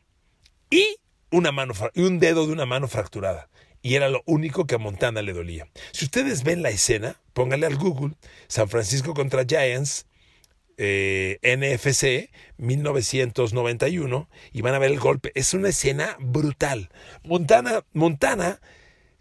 y, 0.70 0.98
una 1.32 1.52
mano, 1.52 1.74
y 1.96 2.02
un 2.02 2.20
dedo 2.20 2.46
de 2.46 2.54
una 2.54 2.68
mano 2.68 2.88
fracturada. 2.88 3.50
Y 3.82 3.96
era 3.96 4.08
lo 4.08 4.22
único 4.28 4.68
que 4.68 4.76
a 4.76 4.78
Montana 4.78 5.24
le 5.24 5.34
dolía. 5.34 5.68
Si 5.94 6.06
ustedes 6.06 6.44
ven 6.44 6.62
la 6.62 6.70
escena, 6.70 7.20
pónganle 7.34 7.66
al 7.66 7.78
Google 7.78 8.18
San 8.48 8.70
Francisco 8.70 9.16
contra 9.16 9.46
Giants, 9.46 10.06
eh, 10.78 11.40
NFC 11.42 12.30
1991 12.58 14.30
y 14.54 14.62
van 14.62 14.76
a 14.76 14.80
ver 14.80 14.92
el 14.92 15.00
golpe. 15.00 15.32
Es 15.34 15.56
una 15.56 15.70
escena 15.70 16.18
brutal. 16.20 16.92
Montana, 17.24 17.84
Montana 17.94 18.62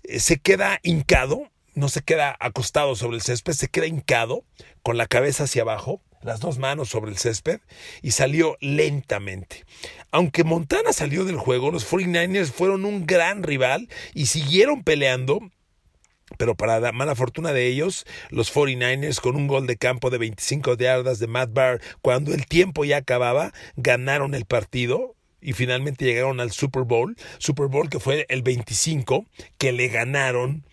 eh, 0.02 0.21
se 0.21 0.38
queda 0.38 0.80
hincado, 0.83 1.50
no 1.78 1.88
se 1.88 2.02
queda 2.02 2.37
acostado 2.40 2.94
sobre 2.97 3.16
el 3.16 3.23
césped, 3.23 3.52
se 3.52 3.68
queda 3.68 3.87
hincado 3.87 4.44
con 4.82 4.97
la 4.97 5.06
cabeza 5.06 5.44
hacia 5.44 5.62
abajo 5.62 6.02
las 6.23 6.40
dos 6.40 6.58
manos 6.58 6.88
sobre 6.88 7.11
el 7.11 7.18
césped 7.18 7.61
y 8.02 8.11
salió 8.11 8.56
lentamente. 8.61 9.64
Aunque 10.11 10.44
Montana 10.44 10.92
salió 10.92 11.25
del 11.25 11.37
juego, 11.37 11.70
los 11.70 11.90
49ers 11.90 12.50
fueron 12.50 12.85
un 12.85 13.06
gran 13.06 13.42
rival 13.42 13.88
y 14.14 14.26
siguieron 14.26 14.82
peleando. 14.82 15.40
Pero 16.37 16.56
para 16.56 16.78
la 16.78 16.92
mala 16.92 17.14
fortuna 17.14 17.52
de 17.52 17.66
ellos, 17.66 18.04
los 18.30 18.54
49ers 18.54 19.20
con 19.20 19.35
un 19.35 19.47
gol 19.47 19.66
de 19.66 19.76
campo 19.76 20.11
de 20.11 20.18
25 20.18 20.76
yardas 20.76 21.18
de 21.20 21.26
Matt 21.26 21.52
Barr, 21.52 21.80
cuando 22.02 22.35
el 22.35 22.47
tiempo 22.47 22.85
ya 22.85 22.99
acababa, 22.99 23.52
ganaron 23.76 24.35
el 24.35 24.44
partido 24.44 25.14
y 25.40 25.54
finalmente 25.54 26.04
llegaron 26.04 26.40
al 26.40 26.50
Super 26.50 26.82
Bowl, 26.82 27.16
Super 27.38 27.68
Bowl 27.68 27.88
que 27.88 28.00
fue 28.00 28.26
el 28.28 28.42
25, 28.42 29.25
que 29.56 29.73
le 29.73 29.88
ganaron 29.88 30.64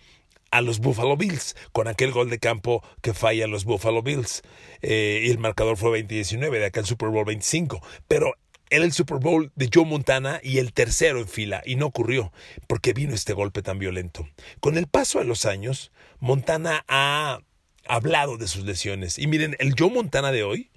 a 0.56 0.62
los 0.62 0.80
Buffalo 0.80 1.18
Bills 1.18 1.54
con 1.74 1.90
aquel 1.90 2.14
gol 2.14 2.30
de 2.30 2.40
campo 2.40 2.82
que 3.02 3.14
falla 3.14 3.46
los 3.46 3.66
Buffalo 3.66 4.02
Bills. 4.02 4.42
Eh, 4.82 5.24
y 5.26 5.30
el 5.30 5.38
marcador 5.38 5.76
fue 5.76 5.90
2019 5.90 6.60
de 6.60 6.66
acá 6.66 6.80
el 6.80 6.86
Super 6.86 7.10
Bowl 7.10 7.26
25. 7.26 7.86
Pero 8.08 8.34
era 8.70 8.86
el 8.86 8.94
Super 8.94 9.18
Bowl 9.18 9.52
de 9.56 9.70
Joe 9.72 9.84
Montana 9.84 10.40
y 10.42 10.60
el 10.60 10.72
tercero 10.72 11.20
en 11.20 11.28
fila, 11.28 11.62
y 11.66 11.76
no 11.76 11.88
ocurrió 11.88 12.32
porque 12.68 12.94
vino 12.94 13.14
este 13.14 13.34
golpe 13.34 13.62
tan 13.62 13.80
violento. 13.80 14.30
Con 14.62 14.78
el 14.78 14.88
paso 14.88 15.20
de 15.20 15.26
los 15.26 15.46
años, 15.46 15.92
Montana 16.20 16.86
ha 16.88 17.40
hablado 17.86 18.38
de 18.38 18.48
sus 18.48 18.64
lesiones. 18.64 19.20
Y 19.20 19.28
miren, 19.28 19.58
el 19.60 19.76
Joe 19.78 19.92
Montana 19.92 20.32
de 20.32 20.44
hoy 20.44 20.72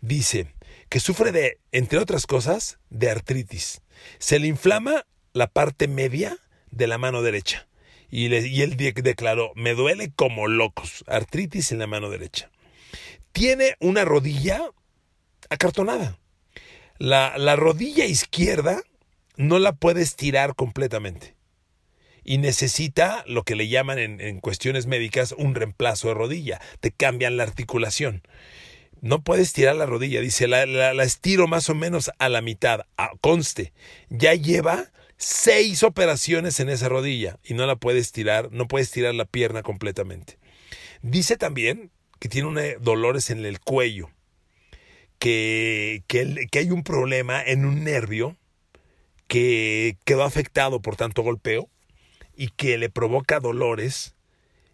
dice 0.00 0.46
que 0.88 1.00
sufre 1.00 1.32
de, 1.32 1.58
entre 1.72 1.98
otras 1.98 2.28
cosas, 2.28 2.78
de 2.88 3.10
artritis. 3.10 3.82
Se 4.18 4.38
le 4.38 4.46
inflama 4.46 5.06
la 5.32 5.48
parte 5.48 5.88
media 5.88 6.38
de 6.70 6.86
la 6.86 6.98
mano 6.98 7.20
derecha 7.20 7.66
y, 8.10 8.26
él 8.32 8.76
declaró, 8.76 9.52
me 9.54 9.74
duele 9.74 10.12
como 10.14 10.46
locos, 10.46 11.04
artritis 11.06 11.72
en 11.72 11.78
la 11.78 11.86
mano 11.86 12.10
derecha. 12.10 12.50
Tiene 13.32 13.74
una 13.80 14.04
rodilla 14.04 14.62
acartonada. 15.50 16.18
La, 16.98 17.36
la 17.38 17.56
rodilla 17.56 18.04
izquierda 18.04 18.82
no 19.36 19.58
la 19.58 19.72
puede 19.72 20.02
estirar 20.02 20.54
completamente 20.54 21.34
y 22.24 22.38
necesita 22.38 23.22
lo 23.26 23.44
que 23.44 23.54
le 23.54 23.68
llaman 23.68 23.98
en, 23.98 24.40
cuestiones 24.40 24.86
médicas 24.86 25.34
un 25.36 25.54
reemplazo 25.54 26.08
de 26.08 26.14
rodilla. 26.14 26.60
Te 26.80 26.90
cambian 26.90 27.36
la 27.36 27.42
articulación. 27.42 28.22
No 29.02 29.22
puedes 29.22 29.48
estirar 29.48 29.76
la 29.76 29.84
rodilla. 29.84 30.22
Dice, 30.22 30.48
la, 30.48 30.64
la, 30.64 31.02
estiro 31.04 31.46
más 31.46 31.68
o 31.68 31.74
menos 31.74 32.10
a 32.18 32.30
la 32.30 32.40
mitad. 32.40 32.86
Ah, 32.96 33.10
conste, 33.20 33.74
ya 34.08 34.34
lleva 34.34 34.90
seis 35.24 35.82
operaciones 35.82 36.60
en 36.60 36.68
esa 36.68 36.90
rodilla 36.90 37.38
y 37.42 37.54
no 37.54 37.66
la 37.66 37.76
puede 37.76 37.98
estirar, 37.98 38.52
no 38.52 38.68
puede 38.68 38.84
estirar 38.84 39.14
la 39.14 39.24
pierna 39.24 39.62
completamente. 39.62 40.38
Dice 41.00 41.36
también 41.36 41.90
que 42.18 42.28
tiene 42.28 42.76
dolores 42.80 43.30
en 43.30 43.44
el 43.44 43.58
cuello, 43.60 44.10
que, 45.18 46.02
que, 46.08 46.46
que 46.50 46.58
hay 46.58 46.70
un 46.70 46.82
problema 46.82 47.42
en 47.42 47.64
un 47.64 47.84
nervio 47.84 48.36
que 49.26 49.96
quedó 50.04 50.24
afectado 50.24 50.82
por 50.82 50.96
tanto 50.96 51.22
golpeo 51.22 51.70
y 52.36 52.48
que 52.48 52.76
le 52.76 52.90
provoca 52.90 53.40
dolores 53.40 54.14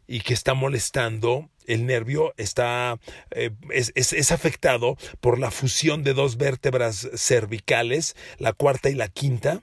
y 0.08 0.20
que 0.20 0.34
está 0.34 0.54
molestando. 0.54 1.48
El 1.66 1.86
nervio 1.86 2.34
está, 2.36 2.98
eh, 3.30 3.50
es, 3.70 3.92
es, 3.94 4.32
afectado 4.32 4.96
por 5.20 5.38
la 5.38 5.52
fusión 5.52 6.02
de 6.02 6.14
dos 6.14 6.36
vértebras 6.36 7.08
cervicales, 7.14 8.16
la 8.38 8.52
cuarta 8.52 8.90
y 8.90 8.94
la 8.94 9.06
quinta, 9.06 9.62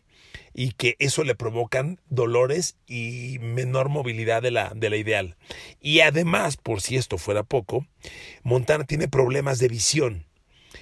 y 0.53 0.72
que 0.72 0.96
eso 1.00 1.24
le 1.24 1.36
provocan 1.36 2.00
dolores 2.10 2.77
y 2.88 3.38
menor 3.41 3.89
movilidad 3.89 4.41
de 4.41 4.51
la, 4.51 4.72
de 4.75 4.89
la 4.89 4.98
ideal. 4.98 5.36
Y 5.82 6.01
además, 6.01 6.58
por 6.58 6.82
si 6.82 6.96
esto 6.96 7.17
fuera 7.17 7.44
poco, 7.44 7.86
Montana 8.44 8.86
tiene 8.86 9.08
problemas 9.08 9.60
de 9.60 9.67
visión. 9.67 10.25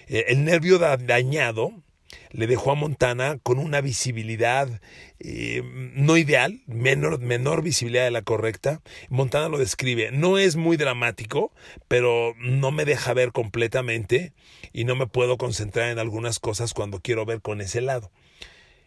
Eh, 0.07 0.25
el 0.29 0.45
nervio 0.45 0.79
dañado 0.79 1.71
le 2.31 2.47
dejó 2.47 2.71
a 2.71 2.75
Montana 2.75 3.39
con 3.43 3.59
una 3.59 3.81
visibilidad 3.81 4.81
eh, 5.19 5.62
no 5.95 6.17
ideal, 6.17 6.62
menor, 6.67 7.19
menor 7.19 7.62
visibilidad 7.62 8.03
de 8.03 8.12
la 8.12 8.21
correcta. 8.21 8.81
Montana 9.09 9.50
lo 9.50 9.57
describe. 9.57 10.12
No 10.12 10.38
es 10.38 10.55
muy 10.55 10.77
dramático, 10.77 11.51
pero 11.88 12.33
no 12.38 12.71
me 12.71 12.85
deja 12.85 13.13
ver 13.13 13.31
completamente 13.31 14.33
y 14.74 14.83
no 14.83 14.95
me 14.95 15.07
puedo 15.07 15.38
concentrar 15.38 15.89
en 15.89 16.00
algunas 16.00 16.39
cosas 16.39 16.74
cuando 16.74 17.00
quiero 17.00 17.25
ver 17.25 17.41
con 17.41 17.62
ese 17.62 17.81
lado. 17.81 18.12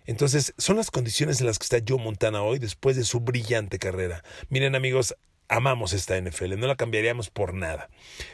Entonces, 0.08 0.54
son 0.56 0.78
las 0.78 0.90
condiciones 0.90 1.38
en 1.38 1.46
las 1.46 1.58
que 1.58 1.64
está 1.64 1.84
Joe 1.86 2.02
Montana 2.02 2.40
hoy 2.42 2.58
después 2.58 2.96
de 2.96 3.04
su 3.04 3.20
brillante 3.20 3.78
carrera. 3.78 4.24
Miren 4.48 4.74
amigos, 4.74 5.14
amamos 5.48 5.92
esta 5.92 6.18
NFL, 6.18 6.56
no 6.56 6.66
la 6.66 6.76
cambiaríamos 6.76 7.28
por 7.28 7.52
nada. 7.52 7.90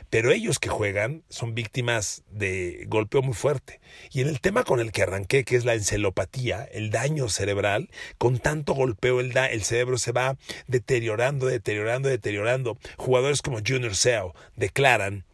Pero 0.09 0.31
ellos 0.31 0.61
que 0.61 0.69
juegan 0.69 1.25
son 1.29 1.57
víctimas 1.57 2.23
de 2.31 2.85
golpeo 2.87 3.23
muy 3.23 3.35
fuerte. 3.35 3.81
Y 4.13 4.21
en 4.21 4.29
el 4.29 4.41
tema 4.41 4.63
con 4.63 4.79
el 4.79 4.93
que 4.93 5.03
arranqué, 5.03 5.43
que 5.43 5.57
es 5.57 5.65
la 5.65 5.75
encelopatía, 5.75 6.63
el 6.63 6.91
daño 6.91 7.29
cerebral, 7.29 7.91
con 8.19 8.39
tanto 8.39 8.75
golpeo 8.75 9.19
el, 9.19 9.33
da, 9.33 9.47
el 9.47 9.65
cerebro 9.65 9.99
se 9.99 10.13
va 10.13 10.37
deteriorando, 10.69 11.47
deteriorando, 11.47 12.09
deteriorando. 12.09 12.79
Jugadores 12.99 13.43
como 13.43 13.59
Junior 13.67 13.97
Seau 13.97 14.33
declaran 14.55 15.25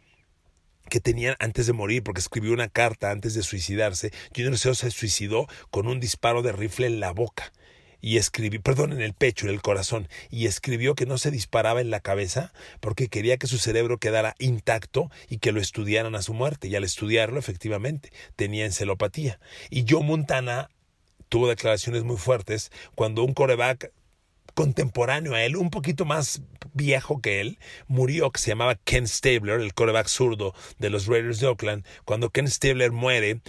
que 0.91 0.99
tenían 0.99 1.37
antes 1.39 1.65
de 1.67 1.73
morir, 1.73 2.03
porque 2.03 2.19
escribió 2.19 2.51
una 2.51 2.67
carta 2.67 3.11
antes 3.11 3.33
de 3.33 3.43
suicidarse. 3.43 4.11
Junior 4.35 4.57
Seo 4.57 4.75
se 4.75 4.91
suicidó 4.91 5.47
con 5.71 5.87
un 5.87 6.01
disparo 6.01 6.41
de 6.41 6.51
rifle 6.51 6.85
en 6.85 6.99
la 6.99 7.11
boca 7.11 7.53
y 8.01 8.17
escribió, 8.17 8.61
perdón, 8.61 8.91
en 8.91 9.01
el 9.01 9.13
pecho, 9.13 9.45
en 9.45 9.53
el 9.53 9.61
corazón, 9.61 10.09
y 10.29 10.47
escribió 10.47 10.93
que 10.93 11.05
no 11.05 11.17
se 11.17 11.31
disparaba 11.31 11.79
en 11.79 11.91
la 11.91 12.01
cabeza 12.01 12.51
porque 12.81 13.07
quería 13.07 13.37
que 13.37 13.47
su 13.47 13.57
cerebro 13.57 13.99
quedara 13.99 14.35
intacto 14.37 15.09
y 15.29 15.37
que 15.37 15.53
lo 15.53 15.61
estudiaran 15.61 16.15
a 16.15 16.21
su 16.21 16.33
muerte. 16.33 16.67
Y 16.67 16.75
al 16.75 16.83
estudiarlo, 16.83 17.39
efectivamente, 17.39 18.11
tenía 18.35 18.65
encelopatía. 18.65 19.39
Y 19.69 19.85
Joe 19.87 20.03
Montana 20.03 20.69
tuvo 21.29 21.47
declaraciones 21.47 22.03
muy 22.03 22.17
fuertes 22.17 22.69
cuando 22.95 23.23
un 23.23 23.33
coreback 23.33 23.93
contemporáneo 24.53 25.33
a 25.33 25.43
él, 25.43 25.55
un 25.55 25.69
poquito 25.69 26.05
más 26.05 26.41
viejo 26.73 27.21
que 27.21 27.41
él, 27.41 27.59
murió, 27.87 28.31
que 28.31 28.39
se 28.39 28.49
llamaba 28.49 28.75
Ken 28.75 29.07
Stabler, 29.07 29.59
el 29.59 29.73
coreback 29.73 30.07
zurdo 30.07 30.53
de 30.79 30.89
los 30.89 31.07
Raiders 31.07 31.39
de 31.39 31.47
Oakland. 31.47 31.85
Cuando 32.05 32.29
Ken 32.29 32.47
Stabler 32.47 32.91
muere, 32.91 33.41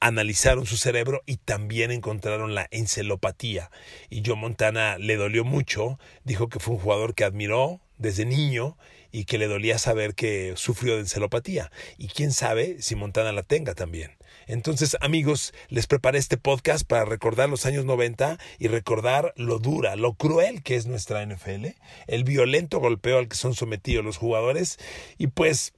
analizaron 0.00 0.66
su 0.66 0.76
cerebro 0.76 1.22
y 1.26 1.36
también 1.36 1.90
encontraron 1.90 2.54
la 2.54 2.66
encelopatía. 2.70 3.70
Y 4.10 4.22
Joe 4.24 4.36
Montana 4.36 4.98
le 4.98 5.16
dolió 5.16 5.44
mucho, 5.44 5.98
dijo 6.24 6.48
que 6.48 6.58
fue 6.58 6.74
un 6.74 6.80
jugador 6.80 7.14
que 7.14 7.24
admiró 7.24 7.80
desde 8.02 8.26
niño 8.26 8.76
y 9.12 9.24
que 9.24 9.38
le 9.38 9.46
dolía 9.46 9.78
saber 9.78 10.14
que 10.14 10.54
sufrió 10.56 10.94
de 10.94 11.00
encelopatía. 11.00 11.70
Y 11.98 12.08
quién 12.08 12.32
sabe 12.32 12.82
si 12.82 12.94
Montana 12.94 13.32
la 13.32 13.42
tenga 13.42 13.74
también. 13.74 14.16
Entonces, 14.46 14.96
amigos, 15.00 15.54
les 15.68 15.86
preparé 15.86 16.18
este 16.18 16.36
podcast 16.36 16.86
para 16.86 17.04
recordar 17.04 17.48
los 17.48 17.64
años 17.66 17.84
90 17.84 18.38
y 18.58 18.68
recordar 18.68 19.32
lo 19.36 19.58
dura, 19.58 19.96
lo 19.96 20.14
cruel 20.14 20.62
que 20.62 20.76
es 20.76 20.86
nuestra 20.86 21.24
NFL, 21.24 21.66
el 22.06 22.24
violento 22.24 22.80
golpeo 22.80 23.18
al 23.18 23.28
que 23.28 23.36
son 23.36 23.54
sometidos 23.54 24.04
los 24.04 24.16
jugadores 24.16 24.78
y 25.18 25.28
pues 25.28 25.74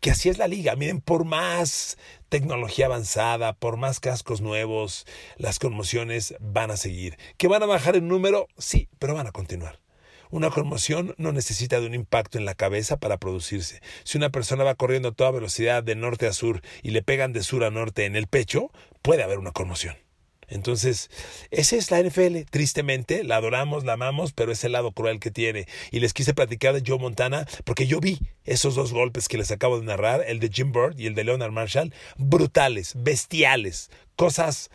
que 0.00 0.10
así 0.10 0.28
es 0.28 0.36
la 0.36 0.48
liga. 0.48 0.76
Miren, 0.76 1.00
por 1.00 1.24
más 1.24 1.96
tecnología 2.28 2.86
avanzada, 2.86 3.54
por 3.54 3.78
más 3.78 4.00
cascos 4.00 4.42
nuevos, 4.42 5.06
las 5.38 5.58
conmociones 5.58 6.34
van 6.40 6.70
a 6.70 6.76
seguir. 6.76 7.16
¿Que 7.38 7.48
van 7.48 7.62
a 7.62 7.66
bajar 7.66 7.96
en 7.96 8.08
número? 8.08 8.48
Sí, 8.58 8.90
pero 8.98 9.14
van 9.14 9.28
a 9.28 9.32
continuar. 9.32 9.83
Una 10.34 10.50
conmoción 10.50 11.14
no 11.16 11.30
necesita 11.30 11.78
de 11.78 11.86
un 11.86 11.94
impacto 11.94 12.38
en 12.38 12.44
la 12.44 12.56
cabeza 12.56 12.96
para 12.96 13.18
producirse. 13.18 13.80
Si 14.02 14.18
una 14.18 14.30
persona 14.30 14.64
va 14.64 14.74
corriendo 14.74 15.10
a 15.10 15.12
toda 15.12 15.30
velocidad 15.30 15.84
de 15.84 15.94
norte 15.94 16.26
a 16.26 16.32
sur 16.32 16.60
y 16.82 16.90
le 16.90 17.04
pegan 17.04 17.32
de 17.32 17.44
sur 17.44 17.62
a 17.62 17.70
norte 17.70 18.04
en 18.04 18.16
el 18.16 18.26
pecho, 18.26 18.72
puede 19.00 19.22
haber 19.22 19.38
una 19.38 19.52
conmoción. 19.52 19.96
Entonces, 20.48 21.08
esa 21.52 21.76
es 21.76 21.92
la 21.92 22.02
NFL. 22.02 22.50
Tristemente, 22.50 23.22
la 23.22 23.36
adoramos, 23.36 23.84
la 23.84 23.92
amamos, 23.92 24.32
pero 24.32 24.50
es 24.50 24.64
el 24.64 24.72
lado 24.72 24.90
cruel 24.90 25.20
que 25.20 25.30
tiene. 25.30 25.68
Y 25.92 26.00
les 26.00 26.12
quise 26.12 26.34
platicar 26.34 26.74
de 26.74 26.82
Joe 26.84 26.98
Montana 26.98 27.46
porque 27.62 27.86
yo 27.86 28.00
vi 28.00 28.18
esos 28.42 28.74
dos 28.74 28.92
golpes 28.92 29.28
que 29.28 29.38
les 29.38 29.52
acabo 29.52 29.78
de 29.78 29.86
narrar, 29.86 30.24
el 30.26 30.40
de 30.40 30.50
Jim 30.52 30.72
Bird 30.72 30.98
y 30.98 31.06
el 31.06 31.14
de 31.14 31.22
Leonard 31.22 31.52
Marshall, 31.52 31.94
brutales, 32.16 32.94
bestiales, 32.96 33.88
cosas 34.16 34.72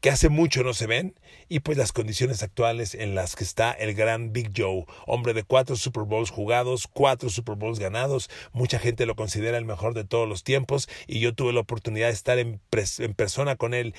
que 0.00 0.10
hace 0.10 0.28
mucho 0.28 0.62
no 0.62 0.74
se 0.74 0.86
ven 0.86 1.14
y 1.52 1.60
pues 1.60 1.76
las 1.76 1.92
condiciones 1.92 2.42
actuales 2.42 2.94
en 2.94 3.14
las 3.14 3.36
que 3.36 3.44
está 3.44 3.72
el 3.72 3.92
gran 3.92 4.32
Big 4.32 4.52
Joe, 4.56 4.86
hombre 5.06 5.34
de 5.34 5.42
cuatro 5.42 5.76
Super 5.76 6.04
Bowls 6.04 6.30
jugados, 6.30 6.88
cuatro 6.90 7.28
Super 7.28 7.56
Bowls 7.56 7.78
ganados, 7.78 8.30
mucha 8.54 8.78
gente 8.78 9.04
lo 9.04 9.16
considera 9.16 9.58
el 9.58 9.66
mejor 9.66 9.92
de 9.92 10.04
todos 10.04 10.26
los 10.26 10.44
tiempos 10.44 10.88
y 11.06 11.20
yo 11.20 11.34
tuve 11.34 11.52
la 11.52 11.60
oportunidad 11.60 12.06
de 12.06 12.14
estar 12.14 12.38
en, 12.38 12.58
persona 13.16 13.56
con 13.56 13.74
él 13.74 13.94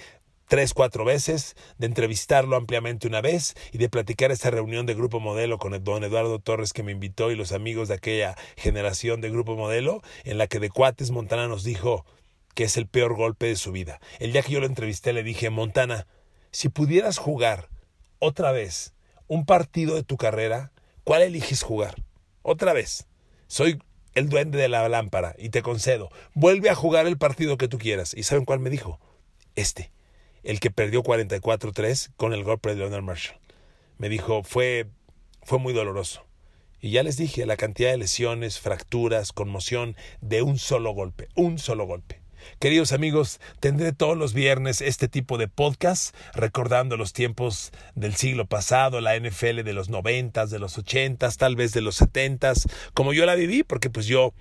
tres, 0.47 0.73
cuatro 0.73 1.05
veces, 1.05 1.55
de 1.77 1.85
entrevistarlo 1.85 2.55
ampliamente 2.55 3.07
una 3.07 3.21
vez 3.21 3.53
y 3.71 3.77
de 3.77 3.87
platicar 3.87 4.31
esa 4.31 4.49
reunión 4.49 4.87
de 4.87 4.95
Grupo 4.95 5.19
Modelo 5.19 5.59
con 5.59 5.75
el 5.75 5.83
don 5.83 6.03
Eduardo 6.03 6.39
Torres 6.39 6.73
que 6.73 6.81
me 6.81 6.91
invitó 6.91 7.29
y 7.29 7.35
los 7.35 7.51
amigos 7.51 7.87
de 7.87 7.93
aquella 7.93 8.35
generación 8.57 9.21
de 9.21 9.29
Grupo 9.29 9.55
Modelo, 9.55 10.01
en 10.23 10.39
la 10.39 10.47
que 10.47 10.59
de 10.59 10.71
cuates 10.71 11.11
Montana 11.11 11.47
nos 11.47 11.63
dijo 11.63 12.03
que 12.55 12.63
es 12.63 12.77
el 12.77 12.87
peor 12.87 13.13
golpe 13.13 13.45
de 13.45 13.57
su 13.57 13.71
vida. 13.71 13.99
El 14.17 14.31
día 14.31 14.41
que 14.41 14.53
yo 14.53 14.59
lo 14.59 14.65
entrevisté 14.65 15.13
le 15.13 15.21
dije, 15.21 15.51
Montana, 15.51 16.07
si 16.53 16.69
pudieras 16.69 17.17
jugar 17.17 17.67
otra 18.19 18.53
vez 18.53 18.93
un 19.27 19.45
partido 19.45 19.95
de 19.95 20.03
tu 20.03 20.15
carrera, 20.15 20.71
¿cuál 21.03 21.23
eliges 21.23 21.63
jugar? 21.63 22.01
Otra 22.41 22.71
vez. 22.71 23.07
Soy 23.47 23.83
el 24.13 24.29
duende 24.29 24.57
de 24.57 24.69
la 24.69 24.87
lámpara 24.87 25.35
y 25.37 25.49
te 25.49 25.61
concedo, 25.61 26.09
vuelve 26.33 26.69
a 26.69 26.75
jugar 26.75 27.07
el 27.07 27.17
partido 27.17 27.57
que 27.57 27.67
tú 27.67 27.77
quieras. 27.77 28.13
¿Y 28.13 28.23
saben 28.23 28.45
cuál 28.45 28.61
me 28.61 28.69
dijo? 28.69 29.01
Este 29.55 29.91
el 30.43 30.59
que 30.59 30.71
perdió 30.71 31.03
44-3 31.03 32.11
con 32.17 32.33
el 32.33 32.43
golpe 32.43 32.69
de 32.69 32.75
Leonard 32.75 33.01
Marshall. 33.01 33.39
Me 33.97 34.09
dijo, 34.09 34.43
fue, 34.43 34.87
fue 35.41 35.57
muy 35.57 35.73
doloroso. 35.73 36.25
Y 36.81 36.91
ya 36.91 37.03
les 37.03 37.15
dije, 37.15 37.45
la 37.45 37.55
cantidad 37.55 37.91
de 37.91 37.97
lesiones, 37.97 38.59
fracturas, 38.59 39.31
conmoción 39.31 39.95
de 40.19 40.41
un 40.41 40.59
solo 40.59 40.91
golpe, 40.91 41.29
un 41.35 41.59
solo 41.59 41.85
golpe. 41.85 42.22
Queridos 42.59 42.91
amigos, 42.91 43.39
tendré 43.59 43.93
todos 43.93 44.17
los 44.17 44.33
viernes 44.33 44.81
este 44.81 45.07
tipo 45.07 45.37
de 45.37 45.47
podcast 45.47 46.15
recordando 46.33 46.97
los 46.97 47.13
tiempos 47.13 47.71
del 47.95 48.15
siglo 48.15 48.45
pasado, 48.45 49.01
la 49.01 49.17
NFL 49.17 49.63
de 49.63 49.73
los 49.73 49.89
noventas, 49.89 50.49
de 50.49 50.59
los 50.59 50.77
ochentas, 50.77 51.37
tal 51.37 51.55
vez 51.55 51.73
de 51.73 51.81
los 51.81 51.95
setentas, 51.95 52.67
como 52.93 53.13
yo 53.13 53.25
la 53.25 53.35
viví, 53.35 53.63
porque 53.63 53.89
pues 53.89 54.05
yo 54.05 54.33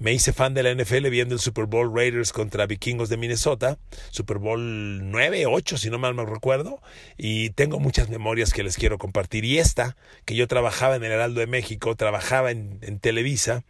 me 0.00 0.14
hice 0.14 0.32
fan 0.32 0.54
de 0.54 0.62
la 0.62 0.74
NFL 0.74 1.08
viendo 1.10 1.34
el 1.34 1.40
Super 1.40 1.66
Bowl 1.66 1.94
Raiders 1.94 2.32
contra 2.32 2.66
Vikingos 2.66 3.10
de 3.10 3.18
Minnesota, 3.18 3.78
Super 4.10 4.38
Bowl 4.38 5.10
9, 5.10 5.44
8, 5.46 5.76
si 5.76 5.90
no 5.90 5.98
mal 5.98 6.14
me 6.14 6.24
recuerdo, 6.24 6.80
y 7.18 7.50
tengo 7.50 7.78
muchas 7.78 8.08
memorias 8.08 8.52
que 8.52 8.62
les 8.62 8.76
quiero 8.76 8.96
compartir. 8.96 9.44
Y 9.44 9.58
esta, 9.58 9.96
que 10.24 10.34
yo 10.34 10.48
trabajaba 10.48 10.96
en 10.96 11.04
el 11.04 11.12
Heraldo 11.12 11.40
de 11.40 11.46
México, 11.46 11.94
trabajaba 11.96 12.50
en, 12.50 12.78
en 12.80 12.98
Televisa, 12.98 13.64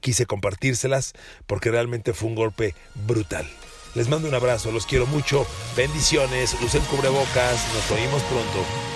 quise 0.00 0.26
compartírselas 0.26 1.12
porque 1.46 1.70
realmente 1.70 2.12
fue 2.12 2.28
un 2.28 2.34
golpe 2.34 2.74
brutal. 2.94 3.48
Les 3.94 4.08
mando 4.08 4.28
un 4.28 4.34
abrazo, 4.34 4.72
los 4.72 4.86
quiero 4.86 5.06
mucho, 5.06 5.46
bendiciones, 5.76 6.56
usen 6.62 6.82
cubrebocas, 6.84 7.66
nos 7.74 7.90
oímos 7.90 8.22
pronto. 8.22 8.91